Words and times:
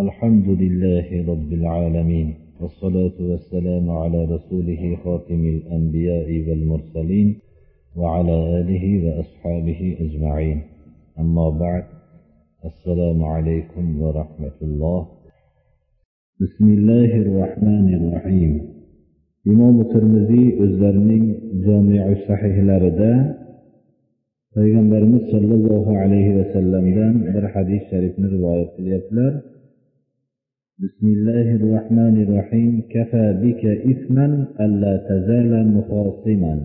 الحمد 0.00 0.48
لله 0.48 1.32
رب 1.32 1.52
العالمين 1.52 2.34
والصلاة 2.60 3.18
والسلام 3.20 3.90
على 3.90 4.24
رسوله 4.24 4.96
خاتم 5.04 5.44
الأنبياء 5.44 6.28
والمرسلين 6.48 7.36
وعلى 7.96 8.60
آله 8.60 8.84
وأصحابه 9.04 9.96
أجمعين. 10.00 10.60
أما 11.18 11.50
بعد 11.50 11.84
السلام 12.64 13.24
عليكم 13.24 14.02
ورحمة 14.02 14.58
الله. 14.62 15.06
بسم 16.40 16.66
الله 16.68 17.10
الرحمن 17.24 17.94
الرحيم. 17.94 18.52
imom 19.44 19.76
termiziy 19.92 20.48
o'zlarining 20.64 21.24
jomiu 21.64 22.16
sahihlarida 22.26 23.12
payg'ambarimiz 24.54 25.22
sollallohu 25.32 25.92
alayhi 26.04 26.36
vasallamdan 26.38 27.14
bir 27.34 27.44
hadis 27.54 27.82
sharifni 27.90 28.26
rivoyat 28.34 28.70
qilyaptilar 28.76 29.32
بسم 30.85 31.07
الله 31.07 31.47
الرحمن 31.59 32.15
الرحيم 32.25 32.73
كفى 32.93 33.25
بك 33.43 33.63
إثما 33.91 34.27
ألا 34.65 34.93
تزال 35.09 35.51
مخاصما 35.77 36.55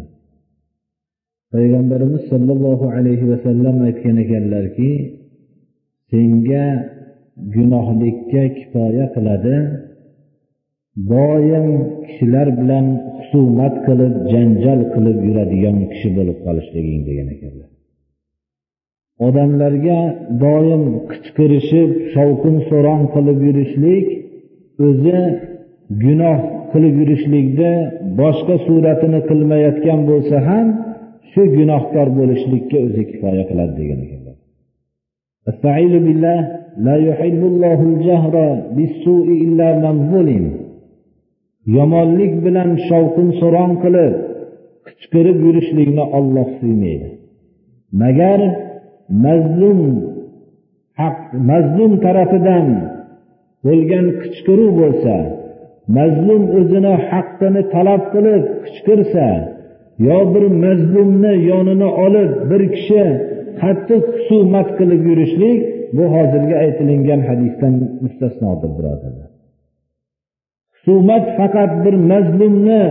payg'ambarimiz 1.52 2.22
sollallohu 2.32 2.86
alayhi 2.96 3.28
vasallam 3.32 3.76
aytgan 3.88 4.16
ekanlarki 4.24 4.90
senga 6.10 6.66
gunohlikka 7.54 8.44
kifoya 8.56 9.06
qiladi 9.14 9.56
doim 11.12 11.66
kishilar 12.04 12.48
bilan 12.60 12.86
husumat 13.16 13.74
qilib 13.86 14.14
janjal 14.32 14.80
qilib 14.94 15.18
yuradigan 15.28 15.76
kishi 15.92 16.08
bo'lib 16.16 16.38
qolishliging 16.46 17.02
degan 17.08 17.28
ekanlar 17.36 17.68
Odamlarga 19.25 19.99
doim 20.43 20.83
qichqirishib 21.09 21.89
shovqin 22.13 22.55
so'ron 22.69 23.01
qilib 23.13 23.39
yurishlik 23.47 24.05
o'zi 24.87 25.19
gunoh 26.03 26.39
qilib 26.71 26.93
yurishlikda 27.01 27.71
boshqa 28.21 28.55
suratini 28.67 29.19
qilmayotgan 29.29 29.99
bo'lsa 30.09 30.37
ham 30.49 30.67
shu 31.31 31.41
gunohkor 31.57 32.07
bo'lishlikka 32.19 32.77
o'zi 32.87 33.03
kifoya 33.09 33.43
qiladi 33.49 33.73
degan 33.79 33.99
ekanlar. 34.05 34.35
Yomonlik 41.77 42.33
bilan 42.45 42.69
shovqin 42.87 43.29
so'ron 43.39 43.71
qilib 43.83 44.13
qichqirib 44.87 45.37
yurishlikni 45.45 46.03
olloh 46.17 46.47
suymaydi 46.59 47.09
magar 48.03 48.39
mazlum 49.25 49.81
haq 51.01 51.17
mazlum 51.49 51.91
tarafidan 52.05 52.67
bo'lgan 53.65 54.05
qichqiruv 54.21 54.71
bo'lsa 54.81 55.15
mazlum 55.97 56.43
o'zini 56.57 56.93
haqqini 57.09 57.61
talab 57.73 58.03
qilib 58.13 58.43
qichqirsa 58.65 59.27
yo 60.07 60.19
bir 60.33 60.45
mazlumni 60.65 61.33
yonini 61.51 61.89
olib 62.05 62.31
bir 62.49 62.61
kishi 62.75 63.03
qattiq 63.61 64.03
husumat 64.15 64.67
qilib 64.79 65.01
yurishlik 65.09 65.59
bu 65.97 66.03
hozirgi 66.15 66.55
aytilingan 66.63 67.21
hadisdan 67.29 67.73
mustasnodir 68.03 68.71
birodarlar. 68.77 69.29
Husumat 70.75 71.25
faqat 71.37 71.71
bir 71.85 71.95
mazlumni 72.11 72.83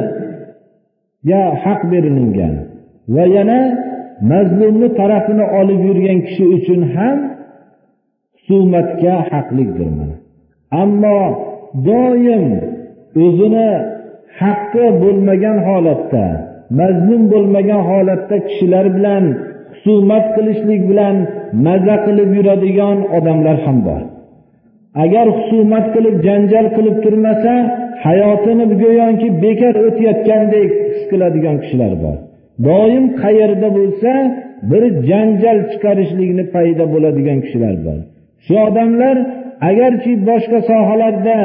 ya 1.30 1.42
haq 1.64 1.80
berilingan 1.92 2.54
va 3.14 3.24
yana 3.36 3.60
mazlumni 4.30 4.88
tarafini 5.00 5.44
olib 5.60 5.80
yurgan 5.88 6.18
kishi 6.26 6.44
uchun 6.56 6.80
ham 6.94 7.18
husumatga 8.36 9.14
haqlidir 9.30 9.88
mana. 9.98 10.16
Ammo 10.82 11.20
doim 11.88 12.46
o'zini 13.24 13.70
haqqi 14.40 14.86
bo'lmagan 15.02 15.58
holatda 15.68 16.26
mazlum 16.80 17.22
bo'lmagan 17.32 17.82
holatda 17.90 18.36
kishilar 18.48 18.86
bilan 18.96 19.24
husumat 19.72 20.26
qilishlik 20.36 20.82
bilan 20.90 21.16
maza 21.66 21.96
qilib 22.06 22.30
yuradigan 22.38 22.98
odamlar 23.16 23.56
ham 23.66 23.78
bor. 23.86 24.02
Agar 25.04 25.26
husumat 25.38 25.86
qilib 25.94 26.16
janjal 26.26 26.66
qilib 26.76 26.96
turmasa 27.04 27.54
hayotini 28.04 28.64
go'yoki 28.82 29.28
bekor 29.44 29.74
o'tayotgandek 29.86 30.70
his 30.92 31.02
qiladigan 31.10 31.56
kishilar 31.62 31.92
bor. 32.04 32.18
Doim 32.68 33.04
qayerda 33.22 33.68
bo'lsa 33.78 34.12
bir 34.70 34.82
janjal 35.08 35.58
chiqarishlikni 35.70 36.44
paydo 36.54 36.84
bo'ladigan 36.94 37.38
kishilar 37.44 37.76
bor. 37.86 37.98
Shu 38.44 38.54
odamlar 38.68 39.16
agarchi 39.70 40.12
boshqa 40.28 40.58
sohalarda 40.70 41.38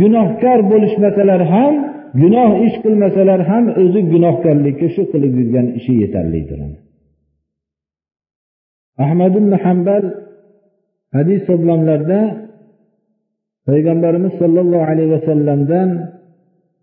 gunohkor 0.00 0.58
bo'lishmasalar 0.72 1.42
ham 1.54 1.74
gunoh 2.20 2.50
ish 2.66 2.76
qilmasalar 2.84 3.40
ham 3.50 3.64
o'zi 3.82 4.00
gunohkorlikka 4.12 4.88
shu 4.94 5.02
qilib 5.12 5.32
yurgan 5.40 5.66
ishi 5.78 5.92
yetarlidir. 6.02 6.60
Ahmad 9.04 9.32
ibn 9.40 9.52
hambal 9.64 10.04
hadis 11.16 11.40
to'plamlarida 11.48 12.20
payg'ambarimiz 13.68 14.32
sollallohu 14.40 14.86
alayhi 14.90 15.10
vasallamdan 15.16 15.88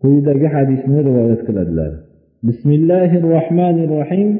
quyidagi 0.01 0.47
hadisni 0.55 0.99
rivoyat 1.07 1.41
qiladilar. 1.47 1.91
بسم 2.48 2.70
الله 2.78 3.10
الرحمن 3.22 3.76
الرحيم 3.86 4.30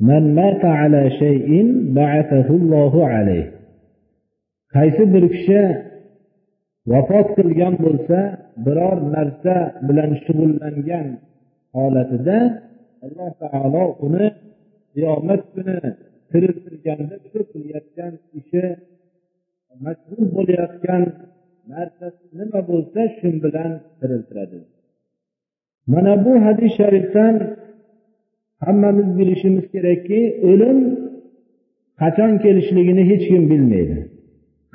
من 0.00 0.34
مات 0.34 0.64
على 0.64 1.10
شيء 1.10 1.48
بعثه 1.98 2.48
الله 2.60 2.94
عليه 3.06 3.46
qaysi 4.74 5.02
bir 5.14 5.24
kishi 5.34 5.62
vafot 6.90 7.26
qilgan 7.36 7.74
bo'lsa 7.84 8.18
biror 8.64 8.98
narsa 9.14 9.56
bilan 9.88 10.10
shug'ullangan 10.24 11.06
holatida 11.76 12.38
alloh 13.04 13.30
taolo 13.42 13.84
uni 14.06 14.26
qiyomat 14.94 15.42
kuni 15.54 15.78
tiriltirganda 16.30 17.16
shu 17.30 17.40
qilayotgan 17.52 18.12
ishi 18.40 18.64
mashg'ul 19.84 20.24
bo'layotgan 20.36 21.02
narsasi 21.72 22.24
nima 22.38 22.60
bo'lsa 22.70 23.00
shu 23.18 23.28
bilan 23.44 23.70
tiriltiradi 24.00 24.60
Mana 25.93 26.25
bu 26.25 26.33
hadis 26.45 26.71
sharifdan 26.79 27.35
hammamiz 28.65 29.09
bilishimiz 29.19 29.65
kerakki 29.73 30.21
o'lim 30.49 30.77
qachon 32.01 32.31
kelishligini 32.43 33.03
hech 33.11 33.23
kim 33.31 33.43
bilmaydi. 33.51 33.97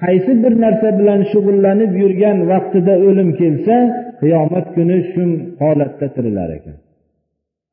Qaysi 0.03 0.33
bir 0.43 0.53
narsa 0.65 0.89
bilan 0.99 1.21
shug'ullanib 1.33 1.93
yurgan 2.03 2.39
vaqtida 2.51 2.95
o'lim 3.09 3.31
kelsa 3.41 3.77
qiyomat 4.21 4.67
kuni 4.77 4.99
shu 5.13 5.25
holatda 5.63 6.07
tirilar 6.15 6.51
ekan. 6.59 6.77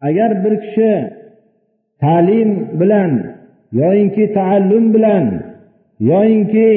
Agar 0.08 0.32
bir 0.44 0.54
kishi 0.64 0.92
ta'lim 2.04 2.52
bilan 2.80 3.12
yoyinki 3.82 4.24
taallum 4.38 4.86
bilan 4.96 5.26
yoyinki 6.12 6.70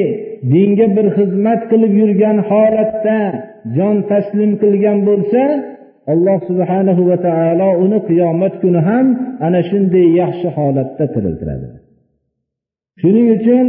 dinga 0.53 0.87
bir 0.97 1.07
xizmat 1.17 1.61
qilib 1.71 1.93
yurgan 2.01 2.37
holatda 2.49 3.19
jon 3.75 3.97
taslim 4.11 4.51
qilgan 4.61 4.97
bo'lsa 5.09 5.41
alloh 6.11 6.37
subhanahu 6.49 7.01
va 7.09 7.17
taolo 7.27 7.69
uni 7.83 7.99
qiyomat 8.09 8.53
kuni 8.63 8.81
ham 8.89 9.05
ana 9.45 9.59
shunday 9.69 10.07
yaxshi 10.21 10.47
holatda 10.57 11.05
tiriltiradi. 11.13 11.67
Shuning 13.01 13.27
uchun 13.37 13.65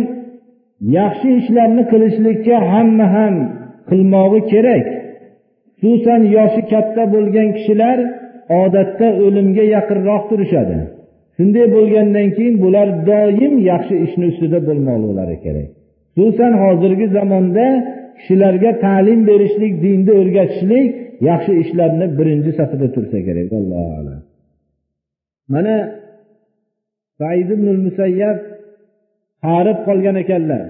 yaxshi 0.98 1.28
ishlarni 1.40 1.82
qilishlikka 1.92 2.56
hamma 2.72 3.06
ham 3.16 3.34
qilmog'i 3.90 4.40
kerak. 4.52 4.86
Xususan 5.80 6.20
yoshi 6.36 6.62
katta 6.72 7.02
bo'lgan 7.14 7.48
kishilar 7.56 7.98
odatda 8.62 9.08
o'limga 9.24 9.64
yaqinroq 9.76 10.22
turishadi. 10.30 10.78
Shunday 11.36 11.66
bo'lgandan 11.76 12.28
keyin 12.36 12.56
bular 12.64 12.88
doim 13.10 13.54
yaxshi 13.70 13.94
ishni 14.06 14.26
ustida 14.32 14.58
bo'lmoqlari 14.68 15.36
kerak. 15.44 15.68
Xususan 16.16 16.52
hozirgi 16.62 17.06
zamonda 17.16 17.66
kishilarga 18.18 18.70
ta'lim 18.84 19.20
berishlik 19.28 19.72
dinni 19.84 20.12
o'rgatishlik 20.20 20.90
yaxshi 21.28 21.52
ishlarni 21.62 22.06
birinchi 22.18 22.50
safida 22.58 22.86
tursa 22.94 23.18
kerak 23.26 23.50
allohu 23.60 23.90
alam. 24.00 24.20
Mana 25.52 25.74
said 27.18 27.48
ibn 27.56 27.68
musayyab 27.86 28.38
qarib 29.44 29.78
qolgan 29.88 30.16
ekanlar. 30.24 30.62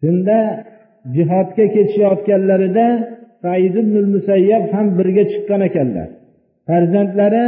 Shunda 0.00 0.38
jihodga 1.16 1.64
ketishayotganlarida 1.74 2.86
said 3.42 3.74
ibn 3.82 3.94
musayyab 4.14 4.64
ham 4.74 4.86
birga 4.98 5.24
chiqqan 5.32 5.60
ekanlar. 5.68 6.08
Farzandlari 6.68 7.44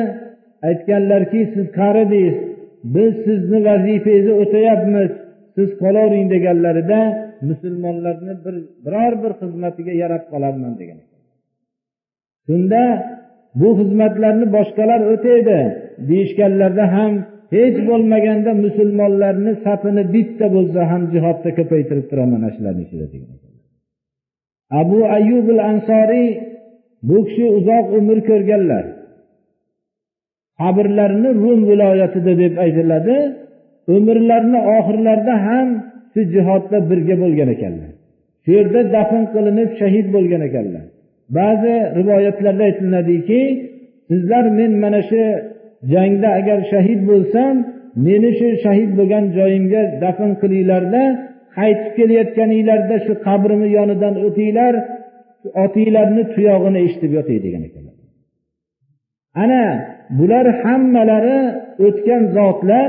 aytganlarki 0.68 1.40
siz 1.54 1.66
qaridingiz 1.78 2.36
biz 2.94 3.12
sizni 3.24 3.58
vazifangizni 3.68 4.32
o'tayapmiz 4.42 5.10
siz 5.56 5.68
qolavering 5.82 6.26
deganlarida 6.34 7.00
musulmonlarni 7.48 8.34
bir 8.44 8.54
biror 8.84 9.14
bir 9.22 9.32
xizmatiga 9.40 9.92
yarab 10.02 10.24
qolarman 10.32 10.74
degan 10.80 10.98
shunda 12.48 12.82
bu 13.60 13.68
xizmatlarni 13.78 14.46
boshqalar 14.56 15.00
o'taydi 15.12 15.58
deyishganlarida 16.08 16.86
ham 16.96 17.12
hech 17.56 17.78
bo'lmaganda 17.88 18.50
musulmonlarni 18.64 19.52
safini 19.64 20.04
bitta 20.14 20.46
bo'lsa 20.54 20.80
ham 20.90 21.02
jihodda 21.14 21.50
ko'paytirib 21.58 22.06
turaman 22.10 22.40
ana 22.40 22.50
shularni 22.56 22.82
ichida 22.86 23.06
degan 23.12 23.30
abu 24.80 24.98
ayyubil 25.16 25.60
ansoriy 25.70 26.28
bu 27.08 27.18
kishi 27.26 27.46
uzoq 27.58 27.86
umr 27.98 28.18
ko'rganlar. 28.30 28.84
Qabrlarini 30.60 31.30
rum 31.42 31.60
viloyatida 31.70 32.32
deb 32.42 32.54
aytiladi 32.64 33.16
umrlarini 33.96 34.60
oxirlarida 34.76 35.34
ham 35.48 35.68
shu 36.12 36.20
jihodda 36.34 36.78
birga 36.90 37.16
bo'lgan 37.22 37.48
ekanlar. 37.56 37.92
Shu 38.42 38.50
yerda 38.56 38.80
dafn 38.94 39.22
qilinib 39.34 39.70
shahid 39.80 40.06
bo'lgan 40.14 40.42
ekanlar. 40.48 40.84
Ba'zi 41.36 41.74
rivoyatlarda 41.98 42.62
aytiladiki 42.70 43.42
sizlar 44.08 44.44
men 44.58 44.72
mana 44.84 45.00
shu 45.10 45.22
jangda 45.92 46.28
agar 46.40 46.58
shahid 46.72 47.00
bo'lsam 47.10 47.54
meni 48.06 48.30
shu 48.38 48.48
shahid 48.64 48.90
bo'lgan 48.98 49.24
joyimga 49.38 49.82
dafn 50.02 50.30
qilinglarda 50.42 51.02
qaytib 51.58 51.92
kelayotganinglarda 51.98 52.96
shu 53.06 53.12
qabrimni 53.26 53.68
yonidan 53.78 54.14
o'tinglar 54.26 54.74
otinglarni 55.64 56.22
tuyog'ini 56.34 56.78
eshitib 56.86 57.12
yoting 57.18 57.38
degan 57.46 57.62
ekanlar. 57.68 57.96
Ana 59.42 59.64
bular 60.18 60.46
hammalari 60.62 61.40
o'tgan 61.86 62.22
zotlar 62.36 62.88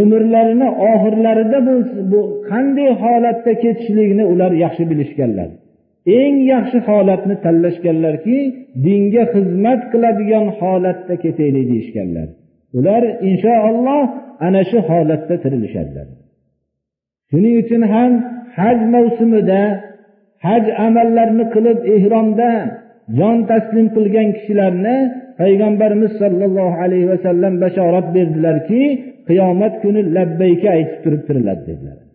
umrlarini 0.00 0.68
oxirlarida 0.92 1.58
bu 2.12 2.20
qanday 2.50 2.90
holatda 3.02 3.52
ketishligini 3.62 4.24
ular 4.32 4.52
yaxshi 4.64 4.84
bilishganlar. 4.90 5.48
Eng 6.06 6.36
yaxshi 6.52 6.78
holatni 6.88 7.34
tanlashganlarki 7.44 8.38
dinga 8.86 9.24
xizmat 9.32 9.80
qiladigan 9.92 10.46
holatda 10.60 11.14
ketaylik 11.24 11.64
deyishganlar. 11.72 12.28
Ular 12.78 13.02
inshaalloh 13.28 14.02
ana 14.46 14.62
shu 14.70 14.78
holatda 14.90 15.34
tirilishadilar. 15.42 16.06
Shuning 17.30 17.54
uchun 17.62 17.82
ham 17.92 18.12
haj 18.58 18.78
mavsumida 18.94 19.62
haj 20.46 20.64
amallarini 20.86 21.46
qilib 21.54 21.78
ehromda 21.94 22.50
jon 23.18 23.38
taslim 23.50 23.86
qilgan 23.96 24.28
kishilarni 24.36 24.96
payg'ambarimiz 25.40 26.12
sollallohu 26.22 26.76
alayhi 26.84 27.10
vasallam 27.12 27.54
bashorat 27.64 28.06
berdilarki 28.16 28.82
qiyomat 29.28 29.74
kuni 29.82 30.00
labbayka 30.16 30.68
aytib 30.76 30.98
turib 31.04 31.22
tiriladi 31.28 31.64
dedilar. 31.70 32.05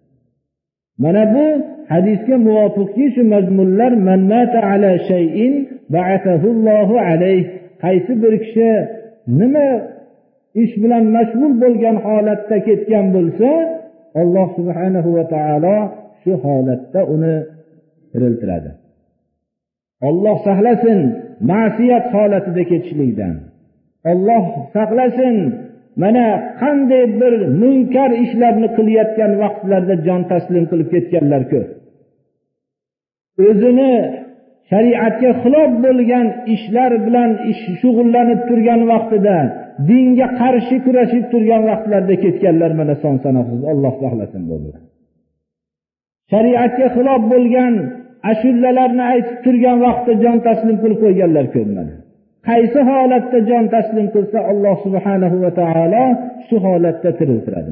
Mana 1.04 1.24
bu 1.34 1.46
hadisga 1.92 2.36
muvofiqki 2.48 3.06
shu 3.16 3.22
mazmunlar 3.34 3.92
qaysi 7.84 8.14
bir 8.24 8.34
kishi 8.44 8.72
nima 9.40 9.68
ish 10.64 10.74
bilan 10.84 11.06
mashg'ul 11.16 11.54
bo'lgan 11.64 11.98
holatda 12.06 12.58
ketgan 12.68 13.06
bo'lsa 13.16 13.50
alloh 14.22 14.48
subhanahu 14.58 15.10
va 15.18 15.24
taolo 15.34 15.78
shu 16.22 16.32
holatda 16.46 17.00
uni 17.14 17.36
tiriltiradi 18.12 18.72
olloh 20.08 20.38
saqlasin 20.48 21.00
ma'siyat 21.52 22.06
holatida 22.14 22.64
ketishlikdan. 22.72 23.36
Olloh 24.12 24.46
saqlasin 24.76 25.36
mana 26.02 26.26
qanday 26.62 27.06
bir 27.22 27.34
munkar 27.62 28.12
ishlarni 28.24 28.68
qilayotgan 28.78 29.32
vaqtlarda 29.44 29.96
jon 30.08 30.22
taslim 30.32 30.64
qilib 30.72 30.90
ketganlar 30.94 31.42
ko'p. 31.52 31.68
O'zini 33.48 33.92
shariatga 34.72 35.32
xilof 35.44 35.72
bo'lgan 35.86 36.28
ishlar 36.56 36.92
bilan 37.06 37.32
ish 37.52 37.64
shug'ullanib 37.82 38.42
turgan 38.50 38.82
vaqtida 38.92 39.38
dinga 39.90 40.28
qarshi 40.42 40.76
kurashib 40.86 41.26
turgan 41.34 41.62
vaqtlarda 41.72 42.16
ketganlar 42.24 42.72
mana 42.80 42.96
son 43.04 43.16
sanoqsiz. 43.24 43.60
Olloh 43.72 43.94
saqlasin 44.04 44.42
shariatga 46.32 46.88
xilof 46.96 47.22
bo'lgan 47.34 47.74
ashullalarni 48.32 49.04
aytib 49.14 49.38
turgan 49.46 49.78
vaqtda 49.86 50.14
jon 50.24 50.38
taslim 50.48 50.78
qilib 50.84 51.00
qo'yganlar 51.04 51.46
ko'p 51.56 51.70
mana. 51.78 51.94
Qaysi 52.48 52.80
holatda 52.90 53.38
jon 53.50 53.66
taslim 53.76 54.08
qilsa 54.16 54.40
alloh 54.52 54.76
subhanahu 54.86 55.36
va 55.44 55.52
taolo 55.62 56.06
shu 56.48 56.56
holatda 56.66 57.10
tiriltiradi 57.20 57.72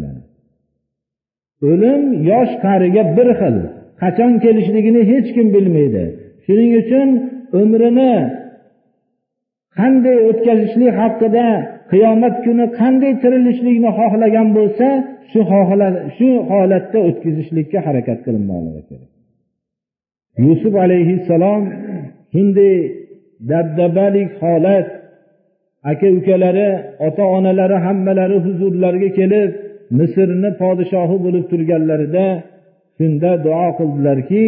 o'lim 1.69 2.01
yosh 2.31 2.54
qariga 2.66 3.04
bir 3.18 3.30
xil 3.42 3.57
qachon 4.01 4.33
kelishligini 4.44 5.01
hech 5.12 5.30
kim 5.36 5.48
bilmaydi. 5.56 6.04
Shuning 6.45 6.71
uchun 6.81 7.07
umrini 7.62 8.13
qanday 9.80 10.18
o'tkazishlik 10.30 10.92
haqida 11.01 11.48
qiyomat 11.92 12.36
kuni 12.45 12.66
qanday 12.80 13.13
tirilishlikni 13.24 13.89
xohlagan 14.00 14.48
bo'lsa 14.57 14.88
shu 15.31 15.42
shu 16.18 16.30
holatda 16.51 16.98
o'tkazishlikka 17.07 17.80
harakat 17.88 18.19
qilinmoqligi 18.25 18.81
kerak. 18.89 19.10
Yusuf 20.45 20.74
alayhissalom 20.86 21.62
shunday 22.33 22.75
dabdabalik 23.51 24.30
holat. 24.41 24.88
Aka 25.91 26.07
ukalari 26.18 26.69
ota 27.07 27.24
onalari 27.36 27.77
hammalari 27.86 28.38
huzurlariga 28.45 29.09
kelib 29.19 29.51
misrni 30.00 30.50
podshohi 30.62 31.18
bo'lib 31.25 31.45
turganlarida 31.51 32.27
shunda 32.97 33.31
duo 33.45 33.68
qildilarki 33.80 34.45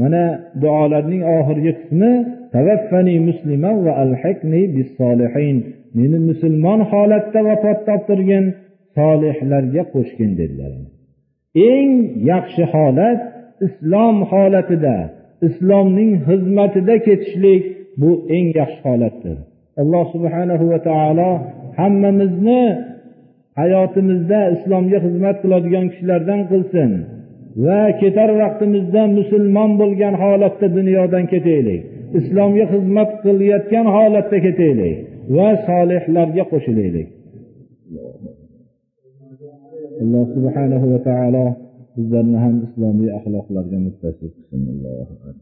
mana 0.00 0.24
duolarning 0.62 1.22
oxirgi 1.36 1.72
qismi 1.78 2.12
tavaffani 2.54 3.16
musliman 3.28 3.76
va 3.86 3.92
alhaqni 4.04 4.62
bis 4.76 4.88
solihin 4.98 5.56
meni 5.98 6.18
musulmon 6.28 6.80
holatda 6.90 7.40
vafot 7.48 7.78
toptirgin 7.88 8.44
solihlarga 8.96 9.82
qo'shgin 9.94 10.30
dedilar. 10.40 10.72
Eng 11.72 11.92
yaxshi 12.30 12.64
holat 12.74 13.20
islom 13.66 14.16
holatida 14.30 14.96
islomning 15.48 16.12
xizmatida 16.26 16.94
ketishlik 17.06 17.62
bu 18.00 18.10
eng 18.36 18.48
yaxshi 18.60 18.80
holatdir. 18.88 19.36
Alloh 19.82 20.04
subhanahu 20.14 20.64
va 20.72 20.78
taolo 20.88 21.30
hammamizni 21.80 22.62
hayotimizda 23.60 24.40
islomga 24.54 24.98
xizmat 25.04 25.36
qiladigan 25.42 25.86
kishilardan 25.92 26.40
qilsin 26.50 26.90
va 27.64 27.80
ketar 28.00 28.30
vaqtimizda 28.40 29.02
musulmon 29.18 29.70
bo'lgan 29.80 30.14
holatda 30.22 30.66
dunyodan 30.78 31.24
ketaylik 31.32 31.82
islomga 32.18 32.64
xizmat 32.72 33.10
qilayotgan 33.24 33.86
holatda 33.96 34.38
ketaylik 34.46 34.96
va 35.36 35.48
solihlarga 35.66 36.44
qo'shilaylik. 36.52 37.08
Alloh 40.02 40.24
subhanahu 40.36 40.86
va 40.92 41.00
taolo 41.08 41.46
bizlarni 41.96 42.38
ham 42.44 42.54
islomiy 42.66 43.10
axloqlarga 43.18 43.78
muttasib 43.86 44.32
qilsin. 44.50 45.36